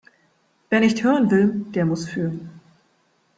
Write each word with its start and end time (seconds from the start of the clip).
Wer 0.71 0.79
nicht 0.79 1.03
hören 1.03 1.29
will, 1.29 1.63
der 1.75 1.85
muss 1.85 2.09
fühlen. 2.09 2.49